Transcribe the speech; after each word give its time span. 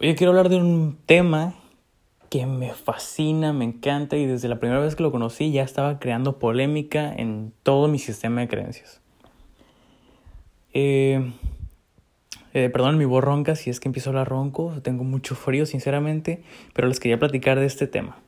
Hoy 0.00 0.14
quiero 0.14 0.30
hablar 0.30 0.48
de 0.48 0.54
un 0.54 0.96
tema 1.06 1.54
que 2.30 2.46
me 2.46 2.72
fascina, 2.72 3.52
me 3.52 3.64
encanta 3.64 4.16
y 4.16 4.26
desde 4.26 4.46
la 4.46 4.60
primera 4.60 4.78
vez 4.78 4.94
que 4.94 5.02
lo 5.02 5.10
conocí 5.10 5.50
ya 5.50 5.64
estaba 5.64 5.98
creando 5.98 6.38
polémica 6.38 7.12
en 7.12 7.52
todo 7.64 7.88
mi 7.88 7.98
sistema 7.98 8.40
de 8.42 8.46
creencias. 8.46 9.00
Eh, 10.72 11.32
eh, 12.54 12.70
perdón 12.70 12.96
mi 12.96 13.06
voz 13.06 13.24
ronca 13.24 13.56
si 13.56 13.70
es 13.70 13.80
que 13.80 13.88
empiezo 13.88 14.10
a 14.10 14.12
hablar 14.12 14.28
ronco, 14.28 14.72
tengo 14.82 15.02
mucho 15.02 15.34
frío 15.34 15.66
sinceramente, 15.66 16.44
pero 16.74 16.86
les 16.86 17.00
quería 17.00 17.18
platicar 17.18 17.58
de 17.58 17.66
este 17.66 17.88
tema. 17.88 18.18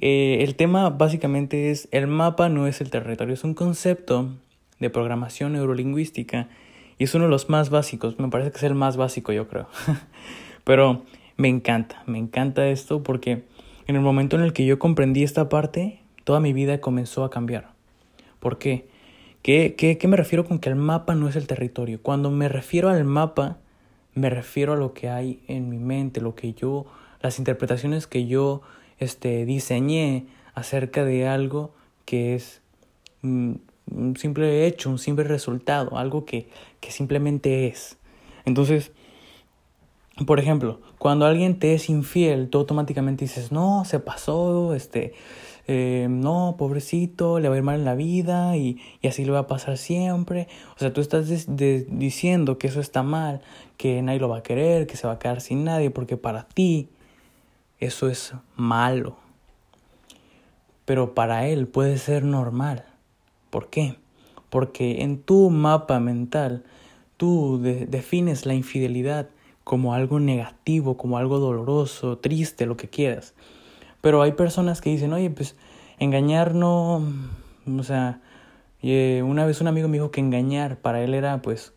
Eh, 0.00 0.38
el 0.40 0.54
tema 0.54 0.88
básicamente 0.88 1.70
es 1.70 1.88
el 1.90 2.06
mapa 2.06 2.48
no 2.48 2.66
es 2.66 2.80
el 2.80 2.88
territorio, 2.88 3.34
es 3.34 3.44
un 3.44 3.52
concepto 3.52 4.30
de 4.80 4.88
programación 4.88 5.52
neurolingüística 5.52 6.48
y 6.98 7.04
es 7.04 7.14
uno 7.14 7.24
de 7.24 7.30
los 7.30 7.48
más 7.48 7.70
básicos, 7.70 8.18
me 8.18 8.28
parece 8.28 8.50
que 8.50 8.58
es 8.58 8.62
el 8.62 8.74
más 8.74 8.96
básico 8.96 9.32
yo 9.32 9.48
creo. 9.48 9.68
pero 10.64 11.02
me 11.36 11.48
encanta, 11.48 12.02
me 12.06 12.18
encanta 12.18 12.66
esto 12.68 13.02
porque 13.02 13.44
en 13.86 13.96
el 13.96 14.02
momento 14.02 14.36
en 14.36 14.42
el 14.42 14.52
que 14.52 14.66
yo 14.66 14.78
comprendí 14.78 15.22
esta 15.22 15.48
parte, 15.48 16.00
toda 16.24 16.40
mi 16.40 16.52
vida 16.52 16.80
comenzó 16.80 17.24
a 17.24 17.30
cambiar. 17.30 17.70
¿Por 18.40 18.58
qué? 18.58 18.88
¿Qué, 19.42 19.74
qué, 19.76 19.96
qué 19.98 20.08
me 20.08 20.16
refiero 20.16 20.44
con 20.44 20.58
que 20.58 20.68
el 20.68 20.76
mapa 20.76 21.14
no 21.14 21.28
es 21.28 21.36
el 21.36 21.46
territorio? 21.46 22.00
Cuando 22.02 22.30
me 22.30 22.48
refiero 22.48 22.88
al 22.88 23.04
mapa, 23.04 23.58
me 24.14 24.30
refiero 24.30 24.72
a 24.72 24.76
lo 24.76 24.92
que 24.92 25.08
hay 25.08 25.40
en 25.46 25.68
mi 25.68 25.78
mente, 25.78 26.20
lo 26.20 26.34
que 26.34 26.54
yo, 26.54 26.86
las 27.20 27.38
interpretaciones 27.38 28.06
que 28.06 28.26
yo 28.26 28.62
este, 28.98 29.44
diseñé 29.44 30.26
acerca 30.54 31.04
de 31.04 31.28
algo 31.28 31.74
que 32.06 32.34
es 32.34 32.62
un 33.90 34.16
simple 34.16 34.66
hecho, 34.66 34.90
un 34.90 34.98
simple 34.98 35.24
resultado, 35.24 35.98
algo 35.98 36.24
que, 36.24 36.48
que 36.80 36.90
simplemente 36.90 37.66
es. 37.66 37.98
Entonces, 38.44 38.92
por 40.24 40.38
ejemplo, 40.38 40.80
cuando 40.98 41.26
alguien 41.26 41.58
te 41.58 41.74
es 41.74 41.90
infiel, 41.90 42.48
tú 42.48 42.58
automáticamente 42.58 43.26
dices, 43.26 43.52
no, 43.52 43.84
se 43.84 44.00
pasó, 44.00 44.74
este, 44.74 45.12
eh, 45.68 46.06
no, 46.08 46.54
pobrecito, 46.58 47.38
le 47.38 47.48
va 47.48 47.56
a 47.56 47.58
ir 47.58 47.64
mal 47.64 47.80
en 47.80 47.84
la 47.84 47.94
vida 47.94 48.56
y, 48.56 48.78
y 49.02 49.08
así 49.08 49.24
le 49.24 49.32
va 49.32 49.40
a 49.40 49.46
pasar 49.46 49.76
siempre. 49.76 50.48
O 50.76 50.78
sea, 50.78 50.92
tú 50.92 51.02
estás 51.02 51.28
diciendo 51.28 52.56
que 52.56 52.68
eso 52.68 52.80
está 52.80 53.02
mal, 53.02 53.42
que 53.76 54.00
nadie 54.00 54.20
lo 54.20 54.28
va 54.28 54.38
a 54.38 54.42
querer, 54.42 54.86
que 54.86 54.96
se 54.96 55.06
va 55.06 55.14
a 55.14 55.18
quedar 55.18 55.42
sin 55.42 55.64
nadie, 55.64 55.90
porque 55.90 56.16
para 56.16 56.44
ti 56.48 56.88
eso 57.78 58.08
es 58.08 58.32
malo. 58.54 59.16
Pero 60.86 61.14
para 61.14 61.46
él 61.46 61.66
puede 61.66 61.98
ser 61.98 62.24
normal. 62.24 62.86
¿Por 63.50 63.70
qué? 63.70 63.96
Porque 64.50 65.02
en 65.02 65.22
tu 65.22 65.50
mapa 65.50 66.00
mental 66.00 66.64
tú 67.16 67.60
defines 67.62 68.46
la 68.46 68.54
infidelidad 68.54 69.28
como 69.64 69.94
algo 69.94 70.20
negativo, 70.20 70.96
como 70.96 71.18
algo 71.18 71.38
doloroso, 71.38 72.18
triste, 72.18 72.66
lo 72.66 72.76
que 72.76 72.88
quieras. 72.88 73.34
Pero 74.00 74.22
hay 74.22 74.32
personas 74.32 74.80
que 74.80 74.90
dicen, 74.90 75.12
oye, 75.12 75.30
pues 75.30 75.56
engañar 75.98 76.54
no, 76.54 77.02
o 77.66 77.82
sea, 77.82 78.20
eh, 78.82 79.22
una 79.24 79.46
vez 79.46 79.60
un 79.60 79.66
amigo 79.66 79.88
me 79.88 79.96
dijo 79.96 80.10
que 80.10 80.20
engañar 80.20 80.76
para 80.76 81.02
él 81.02 81.14
era 81.14 81.42
pues 81.42 81.72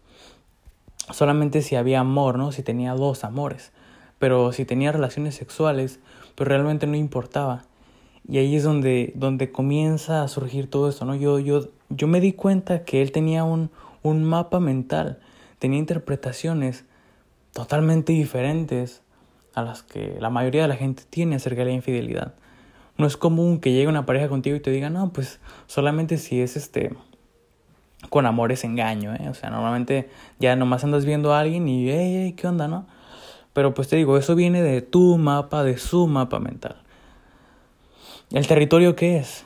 solamente 1.12 1.62
si 1.62 1.76
había 1.76 2.02
amor, 2.02 2.38
¿no? 2.38 2.52
Si 2.52 2.62
tenía 2.62 2.94
dos 2.94 3.24
amores. 3.24 3.72
Pero 4.20 4.52
si 4.52 4.66
tenía 4.66 4.92
relaciones 4.92 5.36
sexuales, 5.36 6.00
pues 6.36 6.48
realmente 6.48 6.86
no 6.86 6.96
importaba. 6.96 7.64
Y 8.28 8.38
ahí 8.38 8.56
es 8.56 8.64
donde, 8.64 9.12
donde 9.16 9.52
comienza 9.52 10.24
a 10.24 10.28
surgir 10.28 10.70
todo 10.70 10.90
esto, 10.90 11.06
¿no? 11.06 11.16
Yo, 11.16 11.40
yo, 11.40 11.70
yo 11.90 12.08
me 12.08 12.22
di 12.22 12.34
cuenta 12.34 12.84
que 12.84 13.02
él 13.02 13.12
tenía 13.12 13.44
un, 13.44 13.72
un 14.04 14.24
mapa 14.24 14.60
mental, 14.60 15.20
tenía 15.58 15.80
interpretaciones 15.80 16.86
totalmente 17.54 18.14
diferentes 18.14 19.02
a 19.56 19.64
las 19.64 19.84
que 19.84 20.18
la 20.20 20.30
mayoría 20.30 20.62
de 20.62 20.68
la 20.68 20.76
gente 20.76 21.04
tiene 21.10 21.36
acerca 21.36 21.60
de 21.60 21.66
la 21.66 21.74
infidelidad. 21.74 22.34
No 22.98 23.08
es 23.08 23.18
común 23.18 23.60
que 23.60 23.72
llegue 23.72 23.88
una 23.88 24.06
pareja 24.06 24.30
contigo 24.30 24.56
y 24.56 24.60
te 24.60 24.72
diga, 24.72 24.90
no, 24.90 25.12
pues 25.12 25.40
solamente 25.68 26.18
si 26.18 26.42
es 26.42 26.56
este 26.58 26.96
con 28.10 28.26
amor 28.26 28.52
es 28.52 28.64
engaño, 28.64 29.14
¿eh? 29.14 29.28
O 29.30 29.34
sea, 29.34 29.50
normalmente 29.50 30.10
ya 30.40 30.56
nomás 30.56 30.84
andas 30.84 31.06
viendo 31.06 31.34
a 31.34 31.40
alguien 31.40 31.68
y, 31.68 31.90
hey, 31.90 32.34
¿qué 32.38 32.48
onda, 32.48 32.68
no? 32.68 32.88
Pero 33.54 33.74
pues 33.74 33.90
te 33.90 33.98
digo, 33.98 34.18
eso 34.18 34.36
viene 34.36 34.62
de 34.62 34.82
tu 34.82 35.18
mapa, 35.18 35.64
de 35.64 35.78
su 35.78 36.08
mapa 36.08 36.40
mental. 36.40 36.78
¿El 38.32 38.46
territorio 38.46 38.96
qué 38.96 39.18
es? 39.18 39.44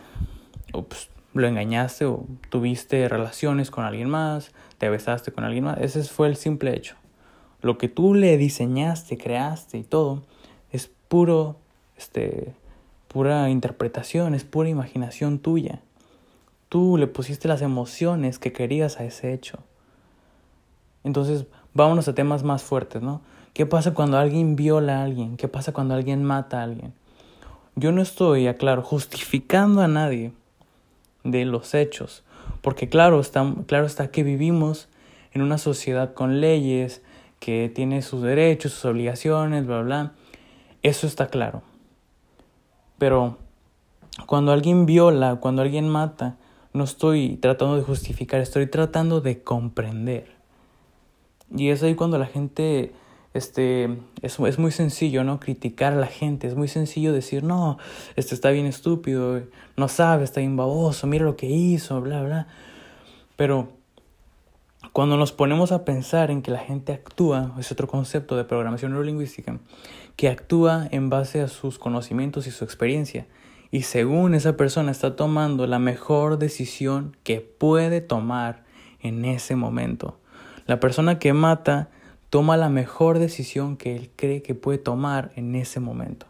Ups, 0.73 1.09
lo 1.33 1.47
engañaste 1.47 2.05
o 2.05 2.25
tuviste 2.49 3.07
relaciones 3.07 3.71
con 3.71 3.85
alguien 3.85 4.09
más, 4.09 4.51
te 4.77 4.89
besaste 4.89 5.31
con 5.31 5.45
alguien 5.45 5.63
más. 5.63 5.77
Ese 5.79 6.03
fue 6.03 6.27
el 6.27 6.35
simple 6.35 6.75
hecho. 6.75 6.95
Lo 7.61 7.77
que 7.77 7.87
tú 7.87 8.13
le 8.13 8.37
diseñaste, 8.37 9.17
creaste 9.17 9.77
y 9.77 9.83
todo, 9.83 10.23
es 10.69 10.91
puro, 11.07 11.55
este, 11.95 12.53
pura 13.07 13.49
interpretación, 13.49 14.35
es 14.35 14.43
pura 14.43 14.67
imaginación 14.67 15.39
tuya. 15.39 15.79
Tú 16.67 16.97
le 16.97 17.07
pusiste 17.07 17.47
las 17.47 17.61
emociones 17.61 18.37
que 18.37 18.51
querías 18.51 18.99
a 18.99 19.05
ese 19.05 19.31
hecho. 19.33 19.59
Entonces, 21.05 21.45
vámonos 21.73 22.09
a 22.09 22.15
temas 22.15 22.43
más 22.43 22.63
fuertes, 22.63 23.01
¿no? 23.01 23.21
¿Qué 23.53 23.65
pasa 23.65 23.93
cuando 23.93 24.17
alguien 24.17 24.57
viola 24.57 24.99
a 24.99 25.03
alguien? 25.03 25.37
¿Qué 25.37 25.47
pasa 25.47 25.71
cuando 25.71 25.93
alguien 25.93 26.25
mata 26.25 26.59
a 26.59 26.63
alguien? 26.63 26.93
Yo 27.75 27.91
no 27.91 28.01
estoy, 28.01 28.47
aclaro, 28.47 28.83
justificando 28.83 29.81
a 29.81 29.87
nadie 29.87 30.31
de 31.23 31.45
los 31.45 31.73
hechos, 31.73 32.23
porque 32.61 32.89
claro 32.89 33.19
está, 33.19 33.51
claro 33.65 33.85
está 33.85 34.11
que 34.11 34.23
vivimos 34.23 34.89
en 35.31 35.41
una 35.41 35.57
sociedad 35.57 36.13
con 36.13 36.39
leyes, 36.39 37.01
que 37.39 37.71
tiene 37.73 38.01
sus 38.01 38.21
derechos, 38.21 38.73
sus 38.73 38.85
obligaciones, 38.85 39.65
bla, 39.65 39.81
bla. 39.81 40.11
Eso 40.81 41.07
está 41.07 41.27
claro. 41.27 41.61
Pero 42.97 43.37
cuando 44.27 44.51
alguien 44.51 44.85
viola, 44.85 45.37
cuando 45.37 45.61
alguien 45.61 45.89
mata, 45.89 46.37
no 46.71 46.83
estoy 46.83 47.37
tratando 47.37 47.75
de 47.75 47.83
justificar, 47.83 48.39
estoy 48.39 48.67
tratando 48.67 49.21
de 49.21 49.41
comprender. 49.43 50.31
Y 51.55 51.69
es 51.69 51.83
ahí 51.83 51.95
cuando 51.95 52.17
la 52.17 52.25
gente, 52.25 52.93
este, 53.33 53.97
es, 54.21 54.39
es 54.39 54.59
muy 54.59 54.71
sencillo, 54.71 55.23
¿no? 55.23 55.39
Criticar 55.39 55.93
a 55.93 55.97
la 55.97 56.07
gente, 56.07 56.47
es 56.47 56.55
muy 56.55 56.67
sencillo 56.67 57.13
decir, 57.13 57.43
no, 57.43 57.77
este 58.15 58.35
está 58.35 58.51
bien 58.51 58.65
estúpido, 58.65 59.41
no 59.75 59.87
sabe, 59.87 60.23
está 60.23 60.39
bien 60.39 60.55
baboso, 60.55 61.07
mira 61.07 61.25
lo 61.25 61.35
que 61.35 61.47
hizo, 61.47 61.99
bla, 62.01 62.21
bla. 62.21 62.47
Pero 63.35 63.69
cuando 64.91 65.17
nos 65.17 65.31
ponemos 65.31 65.71
a 65.71 65.85
pensar 65.85 66.29
en 66.29 66.43
que 66.43 66.51
la 66.51 66.59
gente 66.59 66.93
actúa, 66.93 67.55
es 67.57 67.71
otro 67.71 67.87
concepto 67.87 68.37
de 68.37 68.43
programación 68.43 68.91
neurolingüística, 68.91 69.59
que 70.15 70.29
actúa 70.29 70.87
en 70.91 71.09
base 71.09 71.41
a 71.41 71.47
sus 71.47 71.79
conocimientos 71.79 72.45
y 72.45 72.51
su 72.51 72.63
experiencia. 72.63 73.25
Y 73.71 73.81
según 73.81 74.35
esa 74.35 74.55
persona 74.55 74.91
está 74.91 75.15
tomando 75.15 75.65
la 75.65 75.79
mejor 75.79 76.37
decisión 76.37 77.17
que 77.23 77.41
puede 77.41 78.01
tomar 78.01 78.63
en 78.99 79.25
ese 79.25 79.55
momento. 79.55 80.19
La 80.67 80.79
persona 80.79 81.17
que 81.17 81.33
mata 81.33 81.89
toma 82.33 82.57
la 82.57 82.69
mejor 82.69 83.19
decisión 83.19 83.77
que 83.77 83.95
él 83.95 84.09
cree 84.15 84.41
que 84.41 84.55
puede 84.55 84.79
tomar 84.79 85.31
en 85.35 85.53
ese 85.53 85.79
momento. 85.79 86.25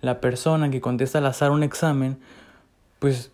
La 0.00 0.20
persona 0.20 0.70
que 0.70 0.80
contesta 0.80 1.18
al 1.18 1.26
azar 1.26 1.50
un 1.50 1.64
examen, 1.64 2.18
pues 3.00 3.32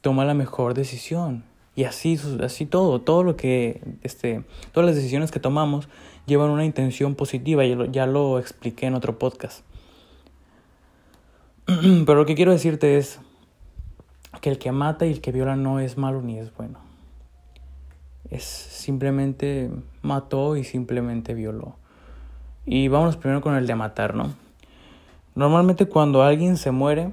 toma 0.00 0.24
la 0.24 0.32
mejor 0.32 0.72
decisión 0.72 1.44
y 1.76 1.84
así, 1.84 2.18
así 2.42 2.64
todo, 2.64 3.02
todo 3.02 3.22
lo 3.22 3.36
que, 3.36 3.82
este, 4.02 4.44
todas 4.72 4.86
las 4.86 4.96
decisiones 4.96 5.30
que 5.30 5.40
tomamos 5.40 5.90
llevan 6.24 6.48
una 6.48 6.64
intención 6.64 7.14
positiva, 7.14 7.66
ya 7.66 7.76
lo, 7.76 7.84
ya 7.84 8.06
lo 8.06 8.38
expliqué 8.38 8.86
en 8.86 8.94
otro 8.94 9.18
podcast. 9.18 9.62
Pero 11.66 12.14
lo 12.14 12.24
que 12.24 12.34
quiero 12.34 12.52
decirte 12.52 12.96
es 12.96 13.20
que 14.40 14.48
el 14.48 14.56
que 14.56 14.72
mata 14.72 15.04
y 15.04 15.12
el 15.12 15.20
que 15.20 15.32
viola 15.32 15.54
no 15.54 15.80
es 15.80 15.98
malo 15.98 16.22
ni 16.22 16.38
es 16.38 16.50
bueno. 16.56 16.87
Es 18.30 18.44
simplemente 18.44 19.70
mató 20.02 20.56
y 20.56 20.64
simplemente 20.64 21.34
violó. 21.34 21.76
Y 22.66 22.88
vámonos 22.88 23.16
primero 23.16 23.40
con 23.40 23.54
el 23.54 23.66
de 23.66 23.74
matar, 23.74 24.14
¿no? 24.14 24.34
Normalmente 25.34 25.86
cuando 25.86 26.22
alguien 26.22 26.56
se 26.56 26.70
muere, 26.70 27.10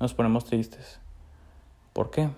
nos 0.00 0.14
ponemos 0.14 0.44
tristes. 0.44 1.00
¿Por 1.92 2.10
qué? 2.10 2.28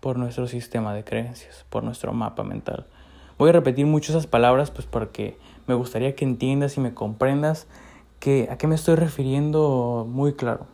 por 0.00 0.18
nuestro 0.18 0.48
sistema 0.48 0.94
de 0.94 1.04
creencias, 1.04 1.64
por 1.68 1.84
nuestro 1.84 2.12
mapa 2.12 2.42
mental. 2.42 2.86
Voy 3.38 3.50
a 3.50 3.52
repetir 3.52 3.86
mucho 3.86 4.12
esas 4.12 4.26
palabras 4.26 4.70
pues 4.70 4.86
porque 4.86 5.38
me 5.66 5.74
gustaría 5.74 6.14
que 6.14 6.24
entiendas 6.24 6.76
y 6.76 6.80
me 6.80 6.94
comprendas 6.94 7.66
que 8.18 8.48
a 8.50 8.58
qué 8.58 8.66
me 8.66 8.74
estoy 8.74 8.96
refiriendo 8.96 10.06
muy 10.08 10.34
claro. 10.34 10.66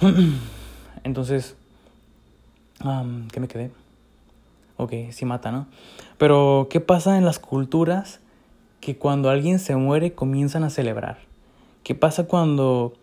Entonces, 1.04 1.56
¿qué 3.32 3.40
me 3.40 3.48
quedé? 3.48 3.70
Ok, 4.76 4.92
sí 5.10 5.24
mata, 5.24 5.52
¿no? 5.52 5.66
Pero, 6.18 6.68
¿qué 6.70 6.80
pasa 6.80 7.16
en 7.18 7.24
las 7.24 7.38
culturas 7.38 8.20
que 8.80 8.96
cuando 8.96 9.30
alguien 9.30 9.58
se 9.58 9.76
muere 9.76 10.14
comienzan 10.14 10.64
a 10.64 10.70
celebrar? 10.70 11.18
¿Qué 11.82 11.94
pasa 11.94 12.24
cuando, 12.26 12.94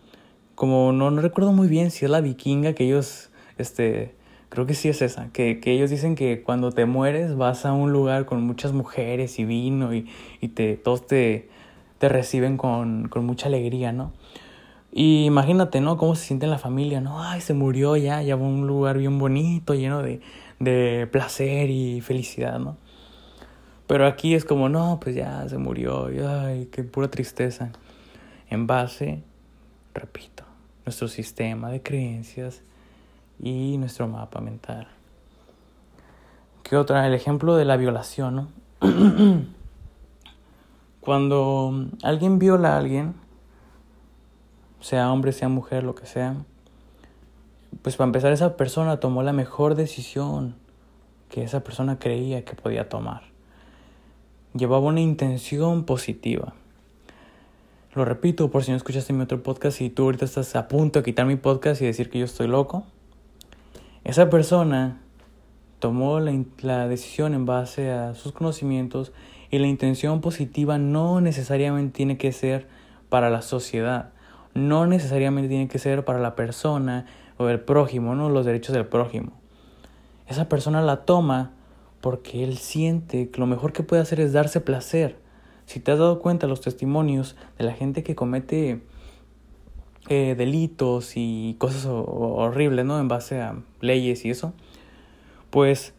como 0.55 0.91
no, 0.91 1.11
no 1.11 1.21
recuerdo 1.21 1.51
muy 1.53 1.67
bien 1.67 1.91
si 1.91 2.05
es 2.05 2.11
la 2.11 2.21
vikinga 2.21 2.73
que 2.73 2.85
ellos 2.85 3.29
este, 3.57 4.15
Creo 4.51 4.65
que 4.65 4.73
sí 4.73 4.89
es 4.89 5.01
esa, 5.01 5.29
que, 5.31 5.61
que, 5.61 5.71
ellos 5.71 5.89
dicen 5.89 6.13
que 6.15 6.43
cuando 6.43 6.73
te 6.73 6.85
mueres 6.85 7.37
vas 7.37 7.65
a 7.65 7.71
un 7.71 7.93
lugar 7.93 8.25
con 8.25 8.43
muchas 8.43 8.73
mujeres 8.73 9.39
y 9.39 9.45
vino 9.45 9.93
y, 9.93 10.09
y 10.41 10.49
te, 10.49 10.75
todos 10.75 11.07
te, 11.07 11.47
te 11.99 12.09
reciben 12.09 12.57
con, 12.57 13.07
con, 13.07 13.25
mucha 13.25 13.47
alegría, 13.47 13.93
¿no? 13.93 14.11
Y 14.91 15.25
imagínate, 15.25 15.79
¿no? 15.79 15.95
Cómo 15.97 16.15
se 16.15 16.25
siente 16.25 16.47
la 16.47 16.57
familia, 16.57 16.99
¿no? 16.99 17.23
Ay, 17.23 17.39
se 17.41 17.53
murió 17.53 17.95
ya, 17.95 18.21
ya 18.21 18.35
va 18.35 18.45
a 18.45 18.47
un 18.47 18.67
lugar 18.67 18.97
bien 18.97 19.19
bonito, 19.19 19.73
lleno 19.73 20.01
de, 20.01 20.19
de 20.59 21.07
placer 21.11 21.69
y 21.69 22.01
felicidad, 22.01 22.59
¿no? 22.59 22.77
Pero 23.87 24.05
aquí 24.05 24.35
es 24.35 24.45
como, 24.45 24.69
no, 24.69 24.99
pues 25.01 25.15
ya 25.15 25.47
se 25.49 25.57
murió, 25.57 26.11
y, 26.11 26.19
ay, 26.19 26.69
qué 26.71 26.83
pura 26.83 27.09
tristeza. 27.09 27.71
En 28.49 28.67
base, 28.67 29.23
repito, 29.93 30.43
nuestro 30.85 31.07
sistema 31.07 31.69
de 31.69 31.81
creencias 31.81 32.61
y 33.39 33.77
nuestro 33.77 34.07
mapa 34.07 34.39
mental. 34.39 34.87
¿Qué 36.63 36.77
otra? 36.77 37.05
El 37.07 37.13
ejemplo 37.13 37.55
de 37.55 37.65
la 37.65 37.75
violación, 37.75 38.35
¿no? 38.35 38.47
Cuando 41.01 41.87
alguien 42.03 42.39
viola 42.39 42.75
a 42.75 42.77
alguien, 42.77 43.15
sea 44.81 45.11
hombre, 45.11 45.31
sea 45.31 45.49
mujer, 45.49 45.83
lo 45.83 45.95
que 45.95 46.05
sea, 46.05 46.35
pues 47.81 47.95
para 47.95 48.07
empezar 48.07 48.31
esa 48.33 48.57
persona 48.57 48.99
tomó 48.99 49.23
la 49.23 49.33
mejor 49.33 49.75
decisión 49.75 50.55
que 51.29 51.43
esa 51.43 51.63
persona 51.63 51.97
creía 51.97 52.43
que 52.43 52.55
podía 52.55 52.89
tomar. 52.89 53.23
Llevaba 54.53 54.87
una 54.87 54.99
intención 54.99 55.85
positiva. 55.85 56.53
Lo 57.93 58.05
repito 58.05 58.51
por 58.51 58.63
si 58.63 58.71
no 58.71 58.77
escuchaste 58.77 59.13
mi 59.13 59.23
otro 59.23 59.41
podcast 59.41 59.81
y 59.81 59.89
tú 59.89 60.03
ahorita 60.03 60.25
estás 60.25 60.55
a 60.55 60.67
punto 60.67 60.99
de 60.99 61.03
quitar 61.03 61.25
mi 61.25 61.37
podcast 61.37 61.81
y 61.81 61.85
decir 61.85 62.09
que 62.09 62.19
yo 62.19 62.25
estoy 62.25 62.47
loco. 62.47 62.85
Esa 64.03 64.29
persona 64.29 65.01
tomó 65.79 66.19
la, 66.19 66.87
decisión 66.87 67.33
en 67.33 67.45
base 67.45 67.91
a 67.91 68.13
sus 68.13 68.31
conocimientos 68.31 69.11
y 69.49 69.59
la 69.59 69.67
intención 69.67 70.21
positiva 70.21 70.77
no 70.77 71.21
necesariamente 71.21 71.97
tiene 71.97 72.17
que 72.17 72.31
ser 72.31 72.67
para 73.09 73.29
la 73.29 73.41
sociedad, 73.41 74.11
no 74.53 74.85
necesariamente 74.85 75.49
tiene 75.49 75.67
que 75.67 75.79
ser 75.79 76.05
para 76.05 76.19
la 76.19 76.35
persona 76.35 77.05
o 77.37 77.49
el 77.49 77.59
prójimo, 77.59 78.15
no 78.15 78.29
los 78.29 78.45
derechos 78.45 78.73
del 78.73 78.85
prójimo. 78.85 79.31
Esa 80.27 80.47
persona 80.49 80.81
la 80.81 81.05
toma 81.05 81.51
porque 82.01 82.43
él 82.43 82.57
siente 82.57 83.29
que 83.29 83.39
lo 83.39 83.47
mejor 83.47 83.73
que 83.73 83.83
puede 83.83 84.01
hacer 84.01 84.19
es 84.19 84.33
darse 84.33 84.61
placer. 84.61 85.17
Si 85.65 85.79
te 85.79 85.91
has 85.91 85.99
dado 85.99 86.19
cuenta 86.19 86.47
los 86.47 86.61
testimonios 86.61 87.35
de 87.57 87.65
la 87.65 87.73
gente 87.73 88.03
que 88.03 88.15
comete 88.15 88.81
eh, 90.09 90.35
delitos 90.37 91.13
y 91.15 91.55
cosas 91.59 91.85
horribles, 91.85 92.85
¿no? 92.85 92.99
En 92.99 93.07
base 93.07 93.39
a 93.39 93.55
leyes 93.79 94.25
y 94.25 94.31
eso, 94.31 94.53
pues 95.49 95.93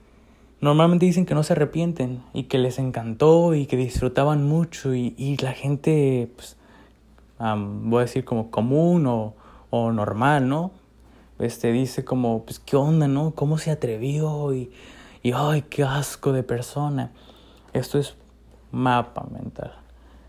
normalmente 0.61 1.07
dicen 1.07 1.25
que 1.25 1.35
no 1.35 1.43
se 1.43 1.53
arrepienten 1.55 2.23
y 2.35 2.45
que 2.45 2.59
les 2.59 2.79
encantó 2.79 3.55
y 3.55 3.67
que 3.67 3.77
disfrutaban 3.77 4.47
mucho 4.47 4.95
y, 4.95 5.15
y 5.17 5.37
la 5.39 5.53
gente, 5.53 6.31
pues, 6.37 6.57
voy 7.57 7.99
a 7.99 8.03
decir 8.03 8.25
como 8.25 8.51
común 8.51 9.07
o, 9.07 9.35
o 9.71 9.93
normal, 9.93 10.49
¿no? 10.49 10.71
Este 11.39 11.73
dice 11.73 12.05
como, 12.05 12.45
pues, 12.45 12.61
¿qué 12.61 12.77
onda, 12.77 13.09
no? 13.09 13.33
¿Cómo 13.35 13.59
se 13.59 13.71
atrevió? 13.71 14.55
Y, 14.55 14.71
y, 15.23 15.33
ay, 15.33 15.63
qué 15.63 15.83
asco 15.83 16.33
de 16.33 16.43
persona. 16.43 17.11
Esto 17.73 17.99
es 17.99 18.15
mapa 18.71 19.27
mental. 19.31 19.73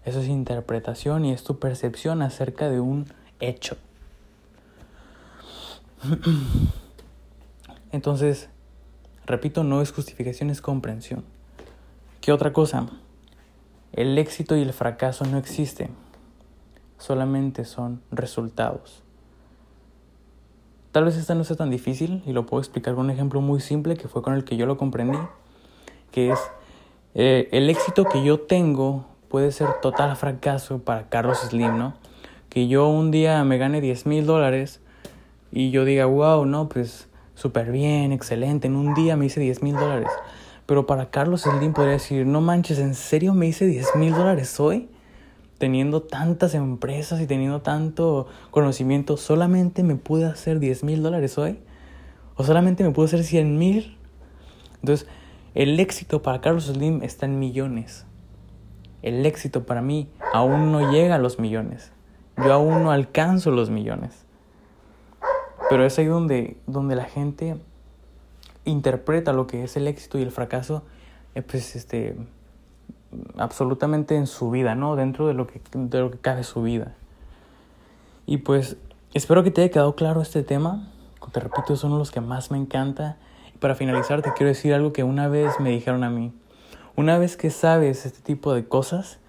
Eso 0.05 0.19
es 0.19 0.27
interpretación 0.27 1.25
y 1.25 1.31
es 1.31 1.43
tu 1.43 1.59
percepción 1.59 2.21
acerca 2.21 2.69
de 2.69 2.79
un 2.79 3.05
hecho. 3.39 3.77
Entonces, 7.91 8.49
repito, 9.25 9.63
no 9.63 9.81
es 9.81 9.91
justificación, 9.91 10.49
es 10.49 10.61
comprensión. 10.61 11.23
¿Qué 12.21 12.31
otra 12.31 12.53
cosa? 12.53 12.87
El 13.91 14.17
éxito 14.17 14.55
y 14.55 14.61
el 14.61 14.73
fracaso 14.73 15.25
no 15.25 15.37
existen, 15.37 15.91
solamente 17.03 17.65
son 17.65 18.01
resultados. 18.11 19.03
Tal 20.93 21.03
vez 21.03 21.17
esta 21.17 21.35
no 21.35 21.43
sea 21.43 21.57
tan 21.57 21.69
difícil 21.69 22.23
y 22.25 22.31
lo 22.31 22.45
puedo 22.45 22.61
explicar 22.61 22.95
con 22.95 23.05
un 23.05 23.11
ejemplo 23.11 23.41
muy 23.41 23.59
simple 23.59 23.97
que 23.97 24.07
fue 24.07 24.21
con 24.21 24.33
el 24.33 24.45
que 24.45 24.55
yo 24.55 24.65
lo 24.65 24.77
comprendí, 24.77 25.17
que 26.11 26.31
es 26.31 26.39
eh, 27.13 27.49
el 27.51 27.69
éxito 27.69 28.05
que 28.05 28.23
yo 28.23 28.39
tengo 28.39 29.05
puede 29.27 29.51
ser 29.51 29.67
total 29.81 30.15
fracaso 30.15 30.79
para 30.79 31.09
Carlos 31.09 31.39
Slim, 31.39 31.77
¿no? 31.77 31.93
que 32.47 32.67
yo 32.67 32.87
un 32.87 33.11
día 33.11 33.43
me 33.43 33.57
gane 33.57 33.81
10 33.81 34.05
mil 34.05 34.25
dólares 34.25 34.79
y 35.51 35.71
yo 35.71 35.83
diga, 35.83 36.05
wow, 36.05 36.45
no, 36.45 36.69
pues 36.69 37.09
súper 37.33 37.71
bien, 37.71 38.11
excelente, 38.11 38.67
en 38.67 38.75
un 38.75 38.93
día 38.93 39.17
me 39.17 39.25
hice 39.25 39.41
10 39.41 39.61
mil 39.61 39.75
dólares. 39.75 40.09
Pero 40.67 40.85
para 40.85 41.09
Carlos 41.09 41.41
Slim 41.41 41.73
podría 41.73 41.93
decir, 41.93 42.25
no 42.25 42.39
manches, 42.39 42.79
¿en 42.79 42.93
serio 42.93 43.33
me 43.33 43.47
hice 43.47 43.65
10 43.65 43.95
mil 43.95 44.13
dólares 44.13 44.57
hoy? 44.59 44.87
Teniendo 45.63 46.01
tantas 46.01 46.55
empresas 46.55 47.21
y 47.21 47.25
teniendo 47.25 47.61
tanto 47.61 48.27
conocimiento, 48.51 49.15
¿solamente 49.15 49.81
me 49.81 49.95
pude 49.95 50.25
hacer 50.25 50.59
10 50.59 50.83
mil 50.83 51.01
dólares 51.01 51.37
hoy? 51.37 51.57
¿O 52.35 52.43
solamente 52.43 52.83
me 52.83 52.91
pude 52.91 53.05
hacer 53.05 53.23
100 53.23 53.57
mil? 53.57 53.97
Entonces, 54.81 55.07
el 55.55 55.79
éxito 55.79 56.21
para 56.21 56.41
Carlos 56.41 56.65
Slim 56.65 57.01
está 57.01 57.27
en 57.27 57.39
millones. 57.39 58.05
El 59.03 59.25
éxito 59.25 59.65
para 59.65 59.81
mí 59.81 60.09
aún 60.33 60.73
no 60.73 60.91
llega 60.91 61.15
a 61.15 61.17
los 61.17 61.39
millones. 61.39 61.93
Yo 62.35 62.51
aún 62.51 62.83
no 62.83 62.91
alcanzo 62.91 63.49
los 63.51 63.69
millones. 63.69 64.25
Pero 65.69 65.85
es 65.85 65.97
ahí 65.97 66.07
donde, 66.07 66.57
donde 66.67 66.97
la 66.97 67.05
gente 67.05 67.55
interpreta 68.65 69.31
lo 69.31 69.47
que 69.47 69.63
es 69.63 69.77
el 69.77 69.87
éxito 69.87 70.19
y 70.19 70.23
el 70.23 70.31
fracaso, 70.31 70.83
eh, 71.35 71.41
pues 71.41 71.77
este, 71.77 72.17
absolutamente 73.37 74.15
en 74.15 74.27
su 74.27 74.51
vida, 74.51 74.75
¿no? 74.75 74.95
Dentro 74.95 75.27
de 75.27 75.33
lo 75.33 75.47
que, 75.47 75.61
de 75.73 75.99
lo 75.99 76.11
que 76.11 76.17
cabe 76.17 76.43
su 76.43 76.63
vida. 76.63 76.93
Y 78.25 78.37
pues 78.37 78.77
espero 79.13 79.43
que 79.43 79.51
te 79.51 79.61
haya 79.61 79.71
quedado 79.71 79.95
claro 79.95 80.21
este 80.21 80.43
tema. 80.43 80.89
Te 81.31 81.39
repito, 81.39 81.73
de 81.75 81.89
los 81.89 82.11
que 82.11 82.21
más 82.21 82.51
me 82.51 82.57
encanta. 82.57 83.17
Y 83.55 83.57
para 83.57 83.75
finalizar, 83.75 84.21
te 84.21 84.31
quiero 84.33 84.49
decir 84.49 84.73
algo 84.73 84.93
que 84.93 85.03
una 85.03 85.27
vez 85.27 85.59
me 85.59 85.69
dijeron 85.69 86.03
a 86.03 86.09
mí. 86.09 86.33
Una 86.95 87.17
vez 87.17 87.37
que 87.37 87.49
sabes 87.49 88.05
este 88.05 88.21
tipo 88.21 88.53
de 88.53 88.67
cosas, 88.67 89.19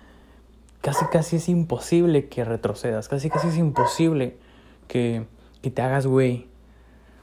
casi 0.83 1.07
casi 1.07 1.37
es 1.37 1.49
imposible 1.49 2.29
que 2.29 2.45
retrocedas, 2.45 3.09
casi 3.09 3.31
casi 3.31 3.49
es 3.49 3.57
imposible 3.57 4.37
que, 4.87 5.25
que 5.63 5.71
te 5.71 5.81
hagas 5.81 6.07
güey. 6.07 6.47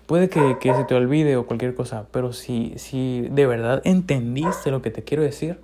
Puede 0.07 0.29
que, 0.29 0.57
que, 0.59 0.73
se 0.73 0.83
te 0.83 0.95
olvide 0.95 1.37
o 1.37 1.45
cualquier 1.45 1.75
cosa, 1.75 2.07
pero 2.11 2.33
si, 2.33 2.73
si 2.77 3.27
de 3.29 3.45
verdad 3.45 3.81
entendiste 3.85 4.71
lo 4.71 4.81
que 4.81 4.89
te 4.89 5.03
quiero 5.03 5.21
decir, 5.21 5.61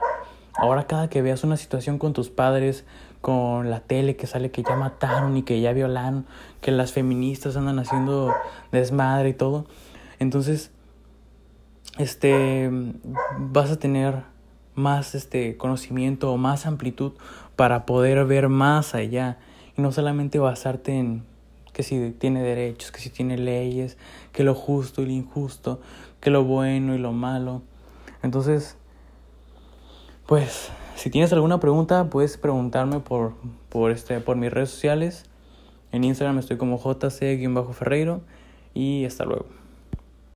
ahora 0.57 0.87
cada 0.87 1.09
que 1.09 1.21
veas 1.21 1.43
una 1.43 1.57
situación 1.57 1.97
con 1.97 2.13
tus 2.13 2.29
padres, 2.29 2.85
con 3.21 3.69
la 3.69 3.79
tele 3.79 4.15
que 4.15 4.27
sale 4.27 4.51
que 4.51 4.63
ya 4.63 4.75
mataron 4.75 5.37
y 5.37 5.43
que 5.43 5.59
ya 5.61 5.73
violaron, 5.73 6.25
que 6.61 6.71
las 6.71 6.91
feministas 6.91 7.57
andan 7.57 7.79
haciendo 7.79 8.33
desmadre 8.71 9.29
y 9.29 9.33
todo, 9.33 9.65
entonces 10.19 10.71
este 11.97 12.69
vas 13.37 13.71
a 13.71 13.79
tener 13.79 14.23
más 14.75 15.15
este 15.15 15.57
conocimiento 15.57 16.31
o 16.31 16.37
más 16.37 16.65
amplitud 16.65 17.13
para 17.55 17.85
poder 17.85 18.25
ver 18.25 18.49
más 18.49 18.93
allá 18.93 19.39
y 19.75 19.81
no 19.81 19.91
solamente 19.91 20.37
basarte 20.37 20.97
en 20.97 21.23
que 21.73 21.83
si 21.83 22.11
tiene 22.11 22.41
derechos, 22.41 22.91
que 22.91 22.99
si 22.99 23.09
tiene 23.11 23.37
leyes, 23.37 23.97
que 24.31 24.43
lo 24.43 24.55
justo 24.55 25.01
y 25.03 25.05
lo 25.05 25.11
injusto, 25.11 25.79
que 26.19 26.31
lo 26.31 26.43
bueno 26.43 26.95
y 26.95 26.97
lo 26.97 27.11
malo. 27.11 27.61
Entonces, 28.23 28.77
pues, 30.27 30.69
si 30.95 31.09
tienes 31.09 31.33
alguna 31.33 31.59
pregunta, 31.59 32.09
puedes 32.09 32.37
preguntarme 32.37 32.99
por, 32.99 33.33
por, 33.69 33.91
este, 33.91 34.19
por 34.19 34.37
mis 34.37 34.51
redes 34.51 34.69
sociales. 34.69 35.23
En 35.91 36.03
Instagram 36.03 36.37
estoy 36.37 36.57
como 36.57 36.77
jc-ferreiro 36.77 38.21
y 38.73 39.05
hasta 39.05 39.25
luego. 39.25 39.56